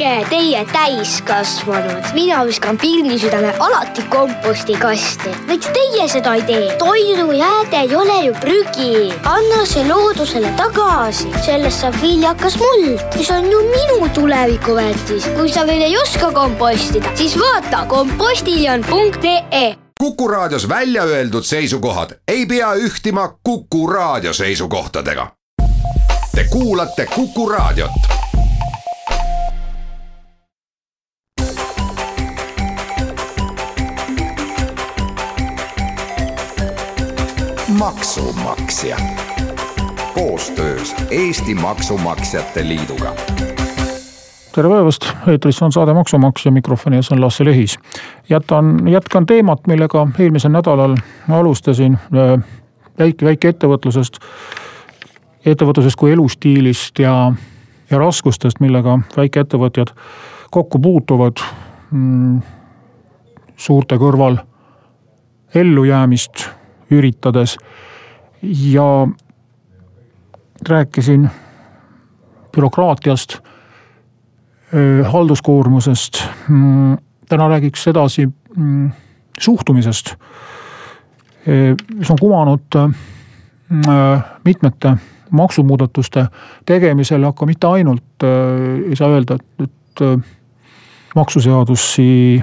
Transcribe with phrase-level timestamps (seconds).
[0.00, 2.04] olge teie täiskasvanud.
[2.12, 5.30] mina viskan pirnisüdame alati kompostikasti.
[5.46, 6.76] miks teie seda ei tee?
[6.78, 9.12] toidujääde ei ole ju prügi.
[9.24, 15.28] anna see loodusele tagasi, sellest saab viljakas muld, mis on ju minu tulevikuväärtis.
[15.36, 22.46] kui sa veel ei oska kompostida, siis vaata kompostiljon.ee Kuku Raadios välja öeldud seisukohad ei
[22.46, 25.26] pea ühtima Kuku Raadio seisukohtadega.
[26.34, 28.19] Te kuulate Kuku Raadiot.
[37.80, 38.96] Maksumaksja
[40.14, 43.12] koostöös Eesti Maksumaksjate Liiduga
[44.54, 47.78] tere päevast, eetris on saade Maksumaksja, mikrofoni ees on Lasse Lehis.
[48.28, 50.96] jätan, jätkan teemat, millega eelmisel nädalal
[51.28, 52.44] alustasin äh,
[52.98, 54.18] väike, väikeettevõtlusest.
[55.46, 57.32] ettevõtlusest kui elustiilist ja,
[57.90, 59.96] ja raskustest, millega väikeettevõtjad
[60.50, 61.40] kokku puutuvad
[61.90, 62.40] mm,
[63.56, 64.36] suurte kõrval
[65.54, 66.59] ellujäämist
[66.90, 67.56] üritades
[68.42, 69.08] ja
[70.68, 71.28] rääkisin
[72.54, 73.38] bürokraatiast
[75.12, 76.22] halduskoormusest.
[76.48, 76.96] Mm,
[77.28, 78.90] täna räägiks edasi mm,
[79.40, 80.14] suhtumisest,
[81.94, 82.78] mis on kumanud
[84.44, 84.94] mitmete
[85.30, 86.26] maksumuudatuste
[86.66, 88.24] tegemisel, aga mitte ainult,
[88.90, 90.02] ei saa öelda, et, et
[91.14, 92.42] maksuseadusi,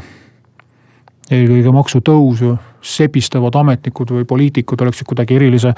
[1.32, 5.74] eelkõige maksutõusu sepistavad ametnikud või poliitikud oleksid kuidagi erilise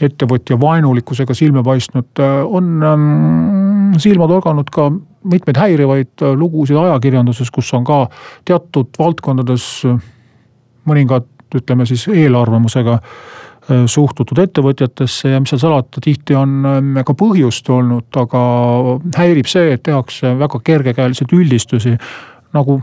[0.00, 4.88] ettevõtja vaenulikkusega silma paistnud, on mm, silma torganud ka
[5.24, 8.04] mitmeid häirivaid äh, lugusid ajakirjanduses, kus on ka
[8.44, 9.96] teatud valdkondades äh,
[10.88, 17.16] mõningad, ütleme siis eelarvamusega äh, suhtutud ettevõtjatesse ja mis seal salata, tihti on ähm, ka
[17.18, 18.42] põhjust olnud, aga
[19.16, 21.94] häirib see, et tehakse väga kergekäeliselt üldistusi
[22.54, 22.80] nagu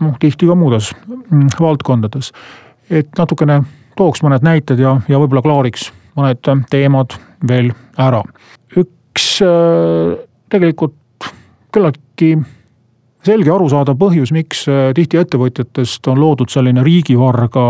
[0.00, 2.34] noh, tihti ka muudes mm, valdkondades.
[2.90, 3.62] Et natukene
[3.96, 7.14] tooks mõned näited ja, ja võib-olla klaariks mõned teemad
[7.48, 8.22] veel ära.
[8.76, 9.26] üks
[10.50, 10.96] tegelikult
[11.72, 12.34] küllaltki
[13.26, 17.66] selge arusaadav põhjus, miks äh, tihti ettevõtjatest on loodud selline riigivarga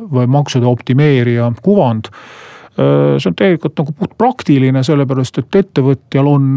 [0.00, 2.10] või maksude optimeerija kuvand.
[2.10, 6.50] Äh, see on tegelikult nagu puhtpraktiline, sellepärast et ettevõtjal on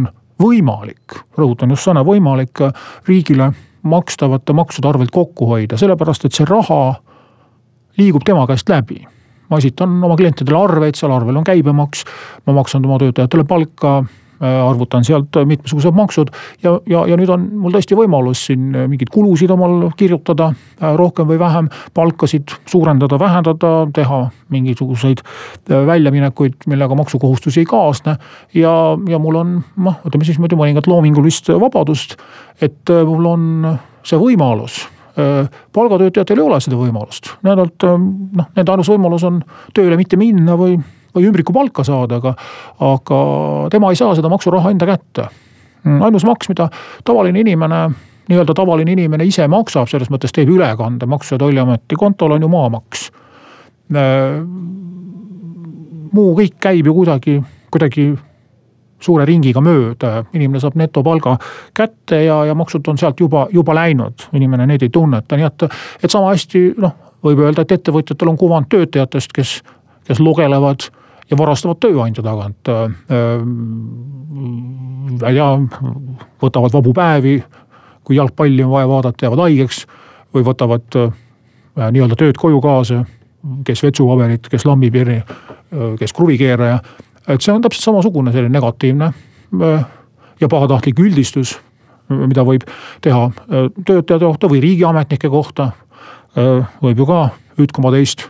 [0.44, 2.66] võimalik, rõhutan just sõna võimalik,
[3.08, 3.52] riigile
[3.88, 6.96] makstavate maksude arvelt kokku hoida, sellepärast et see raha
[7.98, 9.04] liigub tema käest läbi
[9.50, 12.06] ma esitan oma klientidele arveid, seal arvel on käibemaks,
[12.48, 14.02] ma maksan oma töötajatele palka
[14.44, 16.32] Äh, arvutan sealt mitmesugused maksud
[16.64, 20.50] ja, ja, ja nüüd on mul tõesti võimalus siin mingeid kulusid omal kirjutada,
[20.82, 24.18] äh, rohkem või vähem, palkasid suurendada, vähendada, teha
[24.52, 28.18] mingisuguseid äh, väljaminekuid, millega maksukohustusi ei kaasne.
[28.58, 28.74] ja,
[29.08, 32.18] ja mul on noh, ütleme siis muidu mõningat loomingulist vabadust,
[32.60, 33.48] et mul on
[34.04, 34.82] see võimalus
[35.14, 39.44] palgatöötajatel ei ole seda võimalust, nendelt noh, nende ainus võimalus on
[39.78, 40.80] tööle mitte minna või
[41.14, 42.32] või ümbrikupalka saada, aga,
[42.82, 43.18] aga
[43.70, 45.28] tema ei saa seda maksuraha enda kätte.
[45.84, 46.70] Mm, ainus maks, mida
[47.06, 47.84] tavaline inimene
[48.32, 52.50] nii-öelda tavaline inimene ise maksab, selles mõttes teeb ülekande Maksu- ja Tolliameti kontole, on ju
[52.52, 53.10] maamaks.
[53.94, 54.40] Äh,
[56.14, 57.42] muu kõik käib ju kuidagi,
[57.72, 58.14] kuidagi
[59.04, 61.38] suure ringiga mööda, inimene saab netopalga
[61.76, 65.68] kätte ja, ja maksud on sealt juba, juba läinud, inimene neid ei tunneta, nii et,
[66.04, 69.56] et sama hästi noh, võib öelda, et ettevõtjatel on kuvand töötajatest, kes,
[70.08, 70.88] kes lugelevad
[71.30, 72.72] ja varastavad tööandja tagant.
[75.14, 75.50] ma ei tea,
[76.42, 77.38] võtavad vabu päevi,
[78.04, 79.86] kui jalgpalli on vaja vaadata, jäävad haigeks
[80.34, 81.12] või võtavad äh,
[81.92, 83.04] nii-öelda tööd koju kaasa.
[83.66, 86.80] kes vetsupaberit, kes lambipirni, äh, kes kruvikeeraja.
[87.28, 89.86] Et see on täpselt samasugune selline negatiivne äh,
[90.42, 91.58] ja pahatahtlik üldistus,
[92.10, 92.66] mida võib
[93.02, 95.72] teha töötajate kohta või riigiametnike kohta.
[96.84, 97.20] võib ju ka
[97.62, 98.26] üht koma teist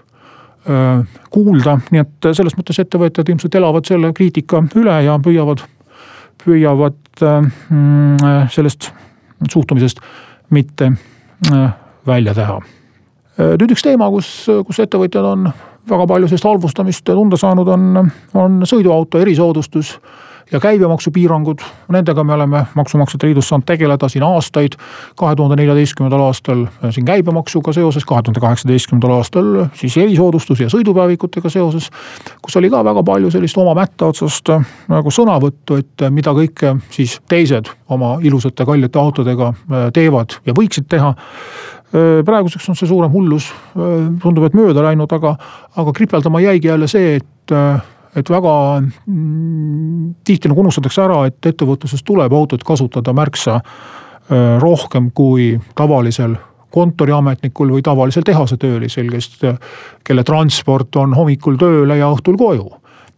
[0.64, 5.60] Äh, kuulda, nii et selles mõttes ettevõtjad ilmselt elavad selle kriitika üle ja püüavad,
[6.40, 8.88] püüavad äh, mm, sellest
[9.52, 10.00] suhtumisest
[10.56, 10.88] mitte
[11.52, 11.66] äh,
[12.08, 12.62] välja teha.
[13.38, 15.48] Nüüd üks teema, kus, kus ettevõtjad on
[15.90, 19.98] väga palju sellist halvustamist tunda saanud, on, on sõiduauto erisoodustus
[20.52, 21.60] ja käibemaksupiirangud,
[21.92, 24.76] nendega me oleme Maksumaksjate Liidus saanud tegeleda siin aastaid.
[25.16, 30.70] kahe tuhande neljateistkümnendal aastal äh, siin käibemaksuga seoses, kahe tuhande kaheksateistkümnendal aastal siis erisoodustusi ja
[30.70, 31.90] sõidupäevikutega seoses.
[32.42, 36.32] kus oli ka väga palju sellist oma mätta otsast äh, nagu sõnavõttu, et äh, mida
[36.32, 39.54] kõike siis teised oma ilusate kallite autodega
[39.94, 41.14] teevad ja võiksid teha
[41.94, 45.36] praeguseks on see suurem hullus, tundub, et mööda läinud, aga,
[45.78, 47.54] aga kripeldama jäigi jälle see, et
[48.14, 53.60] et väga mm, tihti nagu unustatakse ära, et ettevõtluses tuleb autot kasutada märksa
[54.62, 56.36] rohkem kui tavalisel
[56.74, 59.30] kontoriametnikul või tavalisel tehasetöölisel, kes,
[60.06, 62.70] kelle transport on hommikul tööle ja õhtul koju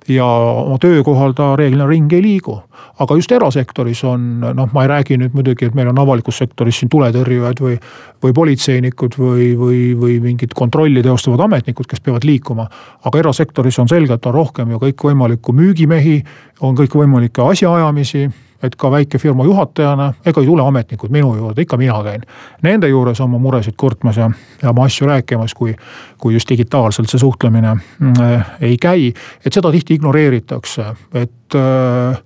[0.07, 2.61] ja oma töökohal ta reeglina ringi ei liigu.
[2.99, 6.77] aga just erasektoris on, noh, ma ei räägi nüüd muidugi, et meil on avalikus sektoris
[6.79, 7.75] siin tuletõrjujad või,
[8.23, 12.69] või politseinikud või, või, või mingid kontrolli teostavad ametnikud, kes peavad liikuma.
[13.03, 16.21] aga erasektoris on selgelt, on rohkem ju kõikvõimalikku müügimehi,
[16.61, 18.29] on kõikvõimalikke asjaajamisi
[18.65, 22.25] et ka väikefirma juhatajana, ega ei tule ametnikud minu juurde, ikka mina käin.
[22.65, 24.29] Nende juures oma muresid kurtmas ja,
[24.61, 25.75] ja oma asju rääkimas, kui,
[26.21, 29.13] kui just digitaalselt see suhtlemine äh, ei käi.
[29.45, 32.19] et seda tihti ignoreeritakse, et äh,,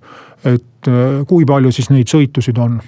[0.44, 2.80] et äh, kui palju siis neid sõitusid on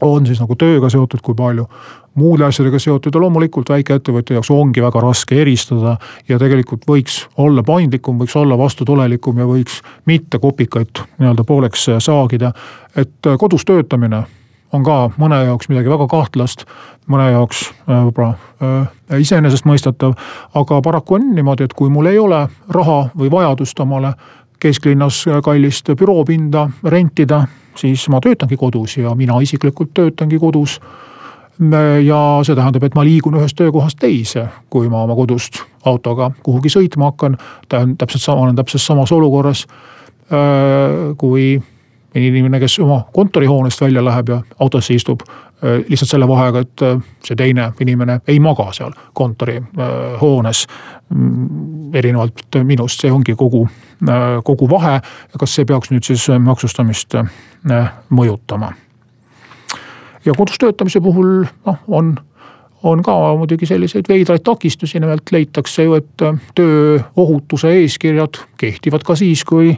[0.00, 1.66] on siis nagu tööga seotud, kui palju
[2.14, 5.96] muude asjadega seotud ja loomulikult väikeettevõtja jaoks ongi väga raske eristada.
[6.28, 12.52] ja tegelikult võiks olla paindlikum, võiks olla vastutulelikum ja võiks mitte kopikaid nii-öelda pooleks saagida.
[12.96, 14.24] et kodus töötamine
[14.72, 16.64] on ka mõne jaoks midagi väga kahtlast,
[17.06, 20.14] mõne jaoks äh, võib-olla äh, iseenesestmõistetav.
[20.54, 24.14] aga paraku on niimoodi, et kui mul ei ole raha või vajadust omale
[24.60, 27.44] kesklinnas kallist büroopinda rentida
[27.76, 30.80] siis ma töötangi kodus ja mina isiklikult töötangi kodus.
[32.04, 36.68] ja see tähendab, et ma liigun ühest töökohast teise, kui ma oma kodust autoga kuhugi
[36.68, 37.36] sõitma hakkan.
[37.68, 39.66] täpselt sama, olen täpselt samas olukorras
[40.32, 41.62] äh, kui
[42.14, 45.20] inimene, kes oma kontorihoonest välja läheb ja autosse istub.
[45.64, 50.66] Äh, lihtsalt selle vahega, et äh, see teine inimene ei maga seal kontorihoones.
[51.14, 53.62] Mm, erinevalt minust, see ongi kogu,
[54.44, 54.98] kogu vahe.
[55.38, 57.14] kas see peaks nüüd siis maksustamist
[58.10, 58.72] mõjutama?
[60.24, 62.16] ja kodus töötamise puhul noh, on
[62.82, 66.24] on ka muidugi selliseid veidraid takistusi, nimelt leitakse ju, et
[66.56, 69.70] tööohutuse eeskirjad kehtivad ka siis, kui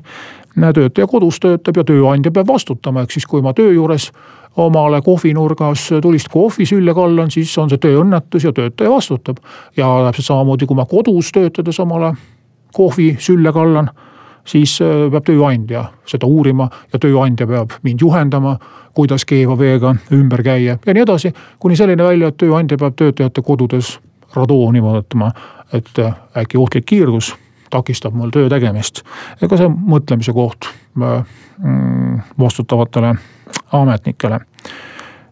[0.56, 4.11] töötaja kodus töötab ja tööandja peab vastutama, ehk siis kui ma töö juures
[4.56, 9.37] omale kohvinurgas tulist kohvi sülle kallan, siis on see tööõnnetus ja töötaja vastutab.
[9.76, 12.14] ja täpselt samamoodi, kui ma kodus töötades omale
[12.73, 13.91] kohvi sülle kallan,
[14.44, 18.56] siis äh, peab tööandja seda uurima ja tööandja peab mind juhendama,
[18.94, 21.32] kuidas keeva veega ümber käia ja nii edasi.
[21.58, 23.99] kuni selleni välja, et tööandja peab töötajate kodudes
[24.37, 25.32] radooni vaatama,
[25.73, 27.35] et äh, äkki ohtlik kiirgus
[27.70, 29.02] takistab mul töö tegemist.
[29.42, 31.24] ega see mõtlemise koht äh,
[31.58, 33.14] mm, vastutavatele
[33.72, 34.40] ametnikele.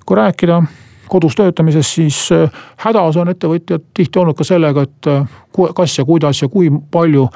[0.07, 0.63] kui rääkida
[1.09, 5.27] kodus töötamisest, siis äh, hädas on ettevõtjad tihti olnud ka sellega, et äh,
[5.75, 7.29] kas ja kuidas ja kui palju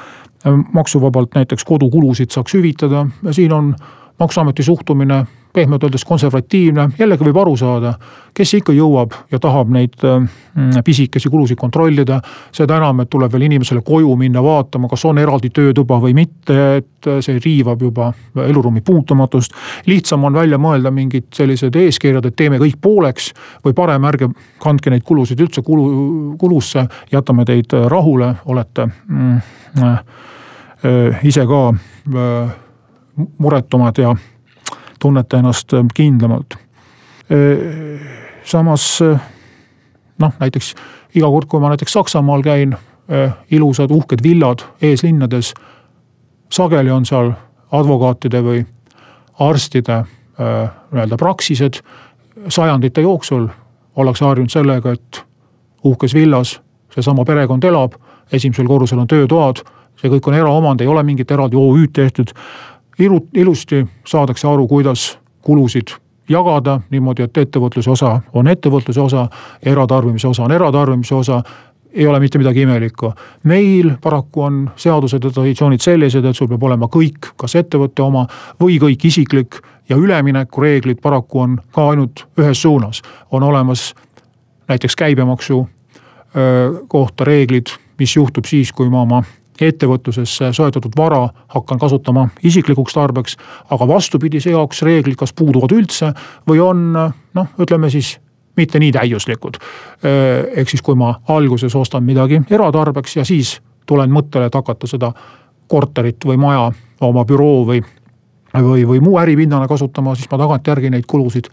[0.73, 3.73] maksuvabalt näiteks kodukulusid saaks hüvitada ja siin on
[4.19, 5.25] maksuameti suhtumine
[5.59, 7.93] pehmelt öeldes konservatiivne, jällegi võib aru saada,
[8.35, 12.21] kes ikka jõuab ja tahab neid mm, pisikesi kulusid kontrollida.
[12.55, 16.59] seda enam, et tuleb veel inimesele koju minna vaatama, kas on eraldi töötuba või mitte,
[16.79, 18.11] et see riivab juba
[18.45, 19.53] eluruumi puutumatust.
[19.85, 23.33] lihtsam on välja mõelda mingid sellised eeskirjad, et teeme kõik pooleks
[23.65, 24.31] või parem ärge
[24.63, 29.37] kandke neid kulusid üldse kulu, kulusse, jätame teid rahule, olete mm,
[29.83, 32.57] äh, ise ka äh,
[33.37, 34.15] muretumad ja
[34.99, 36.53] tunnete ennast äh, kindlamalt.
[36.53, 37.99] Äh,
[38.43, 39.19] samas äh,
[40.19, 40.75] noh, näiteks
[41.15, 42.77] iga kord, kui ma näiteks Saksamaal käin,
[43.49, 45.53] ilusad uhked villad eeslinnades.
[46.49, 47.31] sageli on seal
[47.71, 48.59] advokaatide või
[49.39, 50.03] arstide
[50.37, 51.81] nii-öelda praksised.
[52.47, 53.47] sajandite jooksul
[53.95, 55.23] ollakse harjunud sellega, et
[55.83, 56.61] uhkes villas
[56.93, 57.93] seesama perekond elab,
[58.31, 59.63] esimesel korrusel on töötoad,
[60.01, 62.33] see kõik on eraomand, ei ole mingit eraldi OÜ-d tehtud
[62.99, 65.95] ilu, ilusti saadakse aru, kuidas kulusid
[66.29, 69.27] jagada niimoodi, et ettevõtluse osa on ettevõtluse osa,
[69.65, 71.41] eratarbimise osa on eratarbimise osa
[71.93, 73.13] ei ole mitte midagi imelikku.
[73.43, 78.27] meil paraku on seadused ja traditsioonid sellised, et sul peab olema kõik, kas ettevõtte oma
[78.61, 83.01] või kõik isiklik ja üleminekureeglid paraku on ka ainult ühes suunas.
[83.31, 83.95] on olemas
[84.67, 85.67] näiteks käibemaksu
[86.87, 87.67] kohta reeglid,
[87.99, 89.23] mis juhtub siis, kui ma oma
[89.67, 93.37] ettevõtluses soetatud vara hakkan kasutama isiklikuks tarbeks.
[93.69, 96.13] aga vastupidise jaoks reeglid kas puuduvad üldse
[96.47, 98.19] või on noh, ütleme siis
[98.55, 99.57] mitte nii täiuslikud.
[100.55, 105.11] ehk siis, kui ma alguses ostan midagi eratarbeks ja siis tulen mõttele, et hakata seda
[105.67, 107.83] korterit või maja oma büroo või,
[108.53, 111.49] või, või muu äripinnana kasutama, siis ma tagantjärgi neid kulusid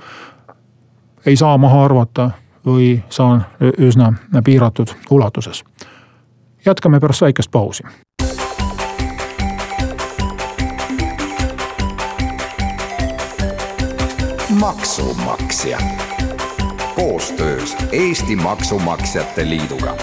[1.26, 2.30] ei saa maha arvata
[2.66, 3.44] või saan
[3.78, 4.12] üsna
[4.44, 5.64] piiratud ulatuses
[6.66, 7.84] jätkame pärast väikest pausi.
[14.60, 15.78] maksumaksja
[16.94, 19.94] koostöös Eesti Maksumaksjate Liiduga.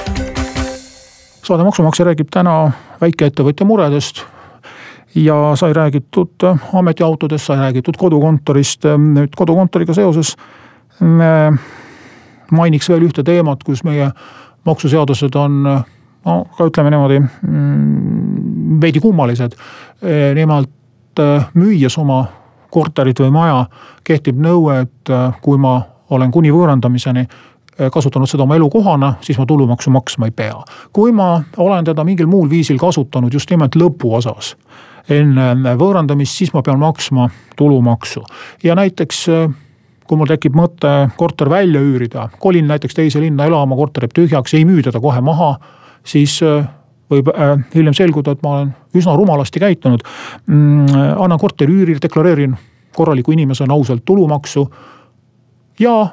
[1.44, 4.24] saade Maksumaksja räägib täna väikeettevõtja muredest
[5.16, 8.84] ja sai räägitud ametiautodest, sai räägitud kodukontorist.
[8.98, 10.36] nüüd kodukontoriga seoses
[12.52, 14.12] mainiks veel ühte teemat, kus meie
[14.66, 15.84] maksuseadused on
[16.26, 19.56] no ka ütleme niimoodi mm, veidi kummalised.
[20.36, 21.22] nimelt
[21.54, 22.26] müües oma
[22.74, 23.66] korterit või maja
[24.04, 25.12] kehtib nõue, et
[25.42, 27.28] kui ma olen kuni võõrandamiseni
[27.94, 30.58] kasutanud seda oma elukohana, siis ma tulumaksu maksma ei pea.
[30.94, 34.56] kui ma olen teda mingil muul viisil kasutanud just nimelt lõpuosas
[35.10, 38.24] enne võõrandamist, siis ma pean maksma tulumaksu.
[38.64, 39.28] ja näiteks
[40.08, 44.54] kui mul tekib mõte korter välja üürida, kolin näiteks teise linna elama, korter jääb tühjaks,
[44.54, 45.56] ei müü teda kohe maha,
[46.06, 46.66] siis äh,
[47.12, 50.04] võib äh, hiljem selguda, et ma olen üsna rumalasti käitunud
[50.48, 51.20] mm,.
[51.20, 52.56] annan korteri üürile, deklareerin
[52.96, 54.68] korraliku inimesena ausalt tulumaksu.
[55.80, 56.08] ja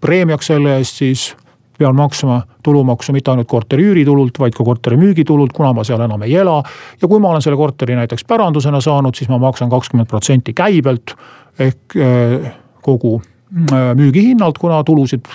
[0.00, 1.36] preemiaks selle eest siis
[1.78, 6.22] pean maksma tulumaksu mitte ainult korteri üüritulult, vaid ka korteri müügitulult, kuna ma seal enam
[6.22, 6.62] ei ela.
[7.02, 11.16] ja kui ma olen selle korteri näiteks pärandusena saanud, siis ma maksan kakskümmend protsenti käibelt
[11.58, 13.20] ehk äh, kogu
[13.50, 15.26] müügihinnalt, kuna tulusid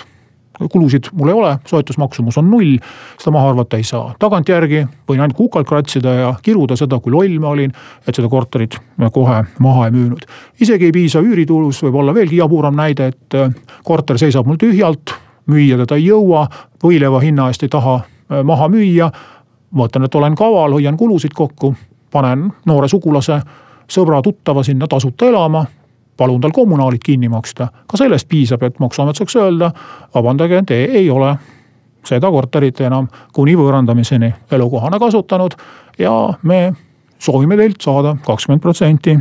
[0.72, 2.76] kulusid mul ei ole, soetusmaksumus on null,
[3.18, 4.14] seda maha arvata ei saa.
[4.18, 7.72] tagantjärgi võin ainult kukalt kratsida ja kiruda seda, kui loll ma olin,
[8.06, 8.78] et seda korterit
[9.12, 10.26] kohe maha ei müünud.
[10.60, 13.52] isegi ei piisa üüritulust, võib olla veelgi jaburam näide, et äh,
[13.84, 15.14] korter seisab mul tühjalt,
[15.46, 16.46] müüa teda ei jõua,
[16.84, 19.10] võileiva hinna eest ei taha äh, maha müüa.
[19.76, 21.74] mõtlen, et olen kaval, hoian kulusid kokku,
[22.10, 23.40] panen noore sugulase,
[23.90, 25.66] sõbra, tuttava sinna tasuta elama
[26.16, 27.68] palun tal kommunaalid kinni maksta.
[27.86, 29.70] ka sellest piisab, et maksuamet saaks öelda,
[30.14, 31.36] vabandage, te ei ole
[32.06, 35.56] seda korterit enam kuni võõrandamiseni elukohana kasutanud
[35.98, 36.72] ja me
[37.18, 39.16] soovime teilt saada kakskümmend protsenti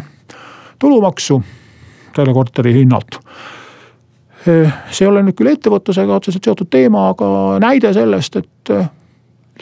[0.79, 1.41] tulumaksu
[2.15, 3.19] selle korteri hinnalt.
[4.45, 7.27] see ei ole nüüd küll ettevõtlusega otseselt seotud teema, aga
[7.59, 8.73] näide sellest, et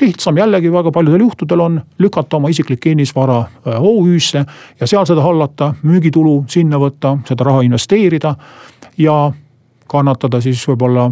[0.02, 4.46] lihtsam jällegi väga paljudel juhtudel on lükata oma isiklik kinnisvara äh, OÜ-sse
[4.80, 8.36] ja seal seda hallata, müügitulu sinna võtta, seda raha investeerida.
[8.98, 9.32] ja
[9.88, 11.12] kannatada siis võib-olla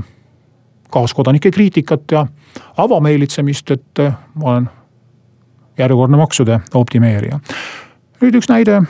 [0.89, 2.27] kaaskodanike kriitikat ja
[2.77, 4.69] avameelitsemist, et äh, ma olen
[5.77, 7.39] järjekordne maksude optimeerija.
[8.21, 8.81] nüüd üks näide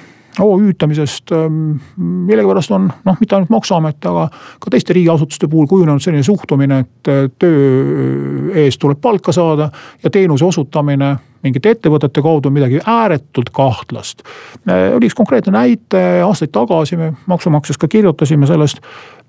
[0.42, 4.28] OÜ-tamisest ähm, millegipärast on noh, mitte ainult maksuamet, aga
[4.60, 9.70] ka teiste riigiasutuste puhul kujunenud selline suhtumine, et äh, töö eest tuleb palka saada
[10.04, 14.26] ja teenuse osutamine mingite ettevõtete kaudu midagi ääretult kahtlast.
[14.70, 18.82] Äh, oli üks konkreetne näite, aastaid tagasi me maksumaksjas ka kirjutasime sellest.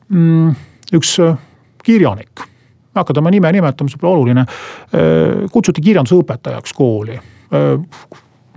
[0.09, 0.57] Mm,
[0.97, 1.37] üks äh,
[1.85, 4.45] kirjanik, ma ei hakka tema nime nimetama, see pole oluline,
[5.51, 7.17] kutsuti kirjandusõpetajaks kooli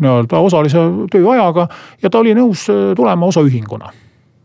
[0.01, 1.67] nii-öelda osalise tööajaga
[2.03, 3.91] ja ta oli nõus äh, tulema osaühinguna.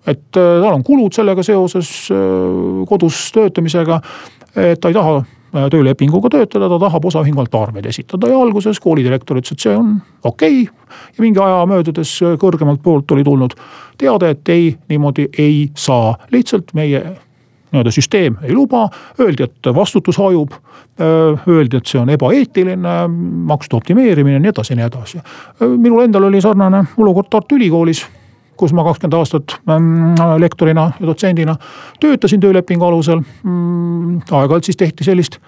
[0.06, 4.00] et äh, tal on kulud sellega seoses äh, kodus töötamisega,
[4.56, 9.40] et ta ei taha töölepinguga töötada, ta tahab osaühingu alt arveid esitada ja alguses koolidirektor
[9.40, 10.92] ütles, et see on okei okay..
[11.16, 13.56] ja mingi aja möödudes kõrgemalt poolt oli tulnud
[13.98, 17.02] teade, et ei, niimoodi ei saa, lihtsalt meie
[17.70, 18.88] nii-öelda süsteem ei luba,
[19.20, 20.56] öeldi, et vastutus hajub.
[21.00, 22.94] Öeldi, et see on ebaeetiline,
[23.48, 25.20] maksude optimeerimine ja nii edasi ja nii edasi.
[25.76, 28.04] minul endal oli sarnane olukord Tartu Ülikoolis
[28.60, 31.56] kus ma kakskümmend aastat ähm, lektorina ja dotsendina
[32.00, 33.22] töötasin töölepingu alusel.
[33.42, 35.38] Mm, aeg-ajalt siis tehti sellist,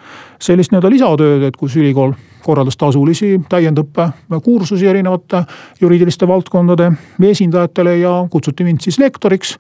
[0.43, 4.09] sellist nii-öelda lisatööd, et kus ülikool korraldas tasulisi täiendõppe
[4.43, 5.45] kursusi erinevate
[5.81, 6.91] juriidiliste valdkondade
[7.29, 9.59] esindajatele ja kutsuti mind siis lektoriks.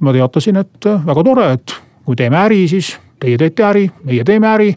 [0.00, 1.72] ma teatasin, et väga tore, et
[2.06, 4.74] kui teeme äri, siis teie teete äri, meie teeme äri.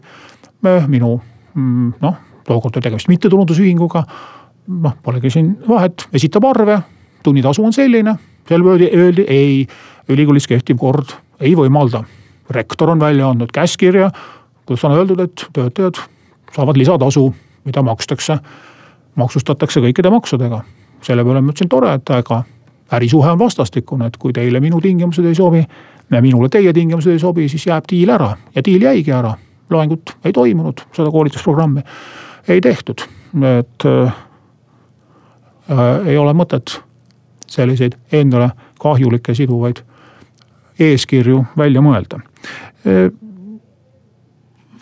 [0.88, 1.20] minu
[1.54, 4.02] mm, noh, tookord oli tegemist mittetulundusühinguga.
[4.68, 6.80] noh, polegi siin vahet, esitab arve,
[7.22, 8.14] tunnitasu on selline.
[8.48, 9.66] seal öeldi, öeldi ei,
[10.08, 12.04] ülikoolis kehtiv kord ei võimalda.
[12.50, 14.10] rektor on välja andnud käskkirja,
[14.66, 16.02] kus on öeldud, et töötajad
[16.52, 17.34] saavad lisatasu,
[17.64, 18.38] mida makstakse,
[19.14, 20.64] maksustatakse kõikide maksudega.
[21.02, 22.42] selle peale ma ütlesin, tore, et aga
[22.92, 25.64] ärisuhe on vastastikune, et kui teile minu tingimused ei sobi
[26.10, 29.34] ja minule teie tingimused ei sobi, siis jääb diil ära ja diil jäigi ära.
[29.70, 31.82] loengut ei toimunud, seda koolitusprogrammi
[32.48, 33.04] ei tehtud,
[33.58, 34.14] et äh,
[36.06, 36.80] ei ole mõtet
[37.46, 38.50] selliseid endale
[38.82, 39.84] kahjulikke siduvaid
[40.80, 42.18] eeskirju välja mõelda.
[42.82, 43.12] Äh,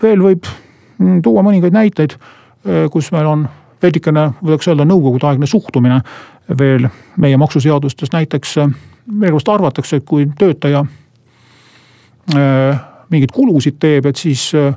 [0.02, 3.44] veel võib mm, tuua mõningaid näiteid, äh, kus meil on
[3.82, 6.00] veidikene, võiks öelda nõukogudeaegne suhtumine
[6.58, 8.72] veel meie maksuseadustes, näiteks äh,
[9.04, 11.07] millegipärast arvatakse, et kui töötaja Äh,
[12.34, 14.74] mingeid kulusid teeb, et siis äh,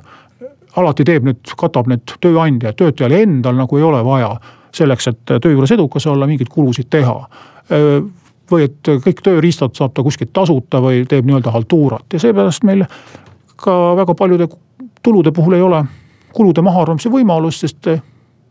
[0.76, 4.34] alati teeb need, katab need tööandja, töötajal endal nagu ei ole vaja
[4.72, 7.16] selleks, et töö juures edukas olla, mingeid kulusid teha.
[7.72, 7.96] Äh,
[8.52, 12.82] või et kõik tööriistad saab ta kuskilt tasuta või teeb nii-öelda haltuurat ja seepärast meil
[13.56, 14.48] ka väga paljude
[15.02, 15.78] tulude puhul ei ole
[16.36, 17.88] kulude mahaarvamise võimalust, sest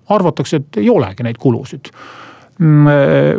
[0.10, 1.92] arvatakse, et ei olegi neid kulusid.
[2.62, 2.86] Mm,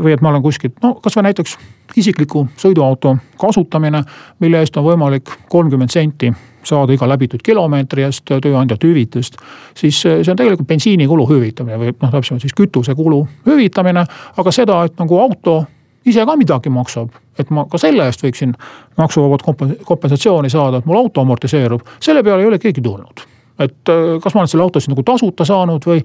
[0.02, 1.52] või et ma olen kuskilt, no kasvõi näiteks
[1.96, 4.00] isikliku sõiduauto kasutamine,
[4.42, 6.32] mille eest on võimalik kolmkümmend senti
[6.66, 9.38] saada iga läbitud kilomeetri eest tööandjalt hüvitist.
[9.78, 14.04] siis see on tegelikult bensiinikulu hüvitamine või noh, täpsemalt siis kütusekulu hüvitamine,
[14.36, 15.64] aga seda, et nagu auto
[16.06, 18.54] ise ka midagi maksab, et ma ka selle eest võiksin
[18.98, 19.46] maksuvabad
[19.86, 23.92] kompensatsiooni saada, et mul auto amortiseerub, selle peale ei ole keegi tulnud et
[24.22, 26.02] kas ma olen selle auto siis nagu tasuta saanud või,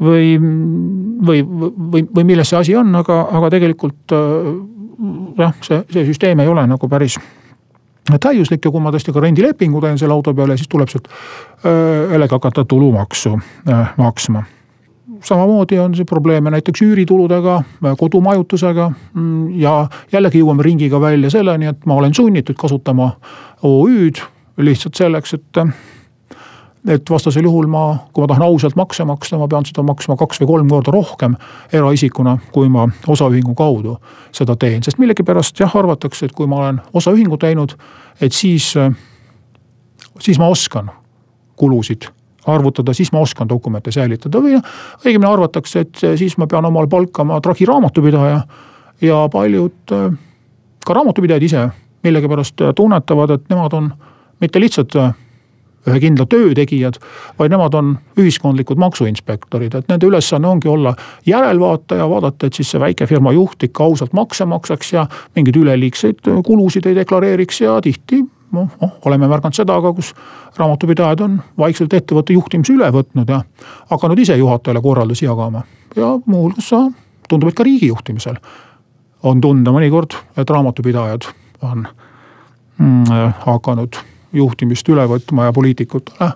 [0.00, 0.34] või,
[1.26, 4.14] või, või, või milles see asi on, aga, aga tegelikult
[5.38, 7.18] jah, see, see süsteem ei ole nagu päris
[8.20, 11.08] täiuslik ja kui ma tõesti ka rendilepingu teen selle auto peale, siis tuleb sealt
[11.64, 13.38] jällegi hakata tulumaksu
[13.96, 14.44] maksma.
[15.24, 17.62] Samamoodi on see probleeme näiteks üürituludega,
[17.96, 23.14] kodumajutusega mm, ja jällegi jõuame ringiga välja selleni, et ma olen sunnitud kasutama
[23.64, 24.20] OÜ-d
[24.64, 25.62] lihtsalt selleks, et
[26.88, 30.42] et vastasel juhul ma, kui ma tahan ausalt makse maksta, ma pean seda maksma kaks
[30.42, 31.36] või kolm korda rohkem
[31.72, 33.96] eraisikuna, kui ma osaühingu kaudu
[34.34, 37.72] seda teen, sest millegipärast jah, arvatakse, et kui ma olen osaühingu teinud,
[38.20, 38.74] et siis,
[40.20, 40.92] siis ma oskan
[41.56, 42.10] kulusid
[42.46, 47.40] arvutada, siis ma oskan dokumente säilitada või õigemini arvatakse, et siis ma pean omale palkama
[47.40, 48.42] tragi raamatupidaja
[49.00, 49.96] ja paljud
[50.84, 51.68] ka raamatupidajad ise
[52.04, 53.92] millegipärast tunnetavad, et nemad on
[54.44, 54.92] mitte lihtsalt
[55.88, 56.98] ühe kindla töö tegijad,
[57.38, 60.94] vaid nemad on ühiskondlikud maksuinspektorid, et nende ülesanne ongi olla
[61.26, 66.86] järelvaataja, vaadata, et siis see väikefirma juht ikka ausalt makse maksaks ja mingeid üleliigseid kulusid
[66.88, 68.22] ei deklareeriks ja tihti
[68.54, 70.12] noh, noh, oleme märganud seda ka, kus
[70.56, 73.42] raamatupidajad on vaikselt ettevõtte juhtimise üle võtnud ja
[73.90, 75.64] hakanud ise juhatajale korraldusi jagama.
[75.96, 76.70] ja muuhulgas
[77.28, 78.38] tundub, et ka riigi juhtimisel
[79.24, 81.28] on tunda mõnikord, et raamatupidajad
[81.64, 81.86] on
[82.78, 83.96] mm, hakanud
[84.34, 86.30] juhtimist üle võtma ja poliitikutele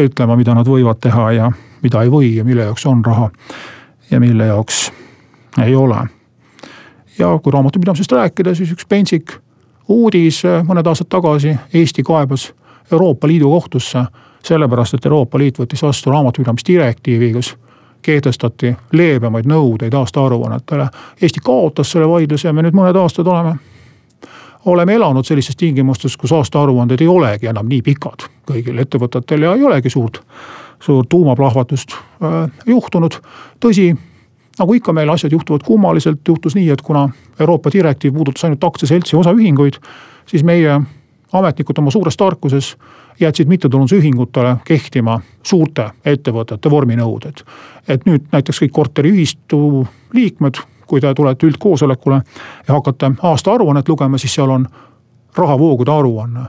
[0.00, 3.30] ütlema, mida nad võivad teha ja mida ei või ja mille jaoks on raha
[4.10, 4.90] ja mille jaoks
[5.62, 6.00] ei ole.
[7.18, 9.36] ja kui raamatupidamisest rääkida, siis üks pentsik
[9.88, 12.52] uudis mõned aastad tagasi, Eesti kaebas
[12.92, 14.04] Euroopa Liidu kohtusse
[14.44, 17.54] sellepärast, et Euroopa Liit võttis vastu raamatupidamisdirektiivi, kus
[18.02, 20.88] kehtestati leebemaid nõudeid aastaaruannetele.
[21.22, 23.56] Eesti kaotas selle vaidluse ja me nüüd mõned aastad oleme
[24.66, 29.64] oleme elanud sellistes tingimustes, kus aastaaruanded ei olegi enam nii pikad kõigil ettevõtetel ja ei
[29.64, 30.20] olegi suurt,
[30.80, 33.20] suurt tuumaplahvatust äh, juhtunud.
[33.60, 33.92] tõsi,
[34.58, 37.08] nagu ikka meil asjad juhtuvad kummaliselt, juhtus nii, et kuna
[37.40, 39.80] Euroopa direktiiv puudutas ainult aktsiaseltsi osaühinguid,
[40.26, 40.80] siis meie
[41.32, 42.76] ametnikud oma suures tarkuses
[43.20, 47.44] jätsid mittetulundusühingutele kehtima suurte ettevõtete vorminõuded.
[47.88, 52.20] et nüüd näiteks kõik korteriühistu liikmed kui te tulete üldkoosolekule
[52.68, 54.66] ja hakkate aastaaruannet lugema, siis seal on
[55.36, 56.44] rahavoogude aruanne,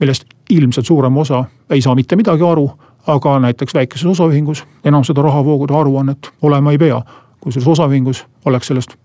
[0.00, 2.70] millest ilmselt suurem osa ei saa mitte midagi aru,
[3.06, 7.02] aga näiteks väikeses osaühingus enam seda rahavoogude aruannet olema ei pea.
[7.40, 8.96] kui selles osaühingus oleks sellest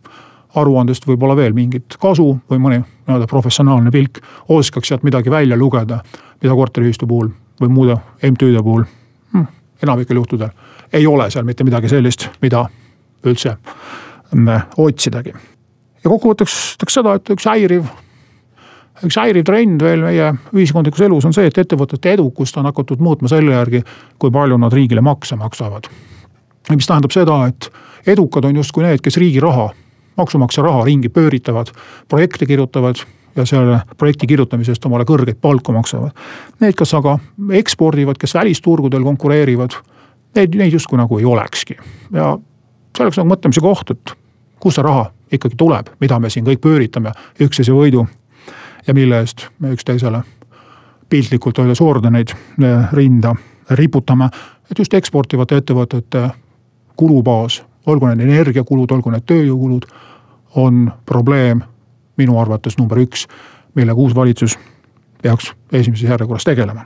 [0.56, 6.00] aruandest võib-olla veel mingit kasu või mõni nii-öelda professionaalne pilk oskaks sealt midagi välja lugeda,
[6.42, 7.30] mida korteriühistu puhul
[7.62, 7.98] või muude
[8.32, 8.84] MTÜ-de puhul
[9.34, 9.46] hm,
[9.84, 10.50] enamikel juhtudel
[10.94, 12.66] ei ole seal mitte midagi sellist, mida
[13.26, 13.58] üldse
[14.78, 15.34] otsidagi.
[16.04, 17.86] ja kokkuvõtteks ütleks seda, et üks häiriv,
[19.08, 23.32] üks häiriv trend veel meie ühiskondlikus elus on see, et ettevõtete edukust on hakatud muutma
[23.32, 23.84] selle järgi,
[24.20, 25.88] kui palju nad riigile makse maksavad.
[26.70, 27.70] mis tähendab seda, et
[28.08, 29.70] edukad on justkui need, kes riigi raha,
[30.18, 31.72] maksumaksja raha ringi pööritavad,
[32.10, 33.00] projekte kirjutavad
[33.36, 36.14] ja selle projekti kirjutamisest omale kõrgeid palku maksavad.
[36.62, 37.18] Need, kes aga
[37.58, 39.76] ekspordivad, kes välisturgudel konkureerivad,
[40.36, 41.78] neid, neid justkui nagu ei olekski
[42.14, 42.34] ja
[42.94, 44.14] see oleks nagu mõtlemise koht, et
[44.64, 48.06] kust see raha ikkagi tuleb, mida me siin kõik pööritame üksteise võidu
[48.88, 50.24] ja mille eest me üksteisele
[51.10, 53.36] piltlikult öeldes ordeneid eh, rinda
[53.70, 54.30] riputame.
[54.72, 56.30] et just eksportivate ettevõtete
[56.96, 59.86] kulubaas, olgu need energiakulud, olgu need tööjõukulud,
[60.56, 61.62] on probleem
[62.18, 63.28] minu arvates number üks,
[63.76, 64.58] millega uus valitsus
[65.22, 66.86] peaks esimeses järjekorras tegelema.